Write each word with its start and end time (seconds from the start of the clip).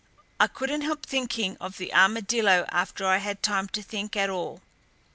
I 0.39 0.47
couldn't 0.47 0.81
help 0.81 1.05
thinking 1.05 1.57
of 1.57 1.77
the 1.77 1.93
armadillo 1.93 2.65
after 2.71 3.05
I 3.05 3.17
had 3.17 3.43
time 3.43 3.67
to 3.67 3.83
think 3.83 4.15
at 4.15 4.31
all." 4.31 4.63